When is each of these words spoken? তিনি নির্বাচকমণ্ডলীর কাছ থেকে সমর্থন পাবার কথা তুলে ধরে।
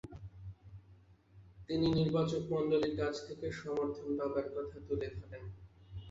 তিনি 1.67 1.87
নির্বাচকমণ্ডলীর 1.91 2.95
কাছ 2.97 3.15
থেকে 3.27 3.47
সমর্থন 3.59 4.09
পাবার 4.19 4.45
কথা 4.55 4.77
তুলে 4.87 5.07
ধরে। 5.17 5.37